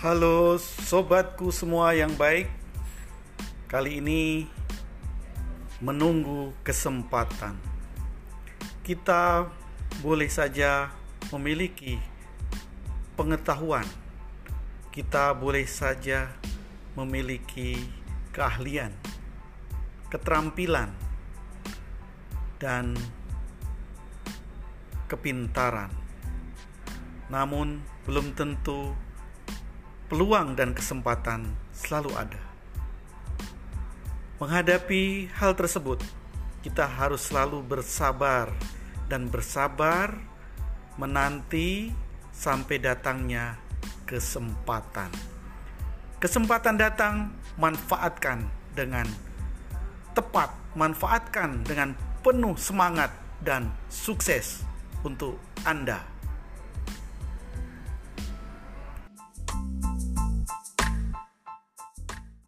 Halo 0.00 0.56
sobatku 0.56 1.52
semua 1.52 1.92
yang 1.92 2.16
baik. 2.16 2.48
Kali 3.68 4.00
ini 4.00 4.48
menunggu 5.76 6.56
kesempatan. 6.64 7.52
Kita 8.80 9.44
boleh 10.00 10.24
saja 10.32 10.88
memiliki 11.28 12.00
pengetahuan. 13.12 13.84
Kita 14.88 15.36
boleh 15.36 15.68
saja 15.68 16.32
memiliki 16.96 17.76
keahlian, 18.32 18.96
keterampilan, 20.08 20.96
dan 22.56 22.96
kepintaran. 25.12 25.92
Namun, 27.28 27.84
belum 28.08 28.32
tentu 28.32 29.09
peluang 30.10 30.58
dan 30.58 30.74
kesempatan 30.74 31.46
selalu 31.70 32.10
ada. 32.18 32.42
Menghadapi 34.42 35.30
hal 35.38 35.54
tersebut, 35.54 36.02
kita 36.66 36.82
harus 36.82 37.30
selalu 37.30 37.62
bersabar 37.62 38.50
dan 39.06 39.30
bersabar 39.30 40.18
menanti 40.98 41.94
sampai 42.34 42.82
datangnya 42.82 43.54
kesempatan. 44.02 45.14
Kesempatan 46.18 46.74
datang, 46.74 47.30
manfaatkan 47.54 48.50
dengan 48.74 49.06
tepat, 50.12 50.50
manfaatkan 50.74 51.62
dengan 51.62 51.94
penuh 52.26 52.58
semangat 52.58 53.14
dan 53.46 53.70
sukses 53.86 54.66
untuk 55.06 55.38
Anda. 55.62 56.19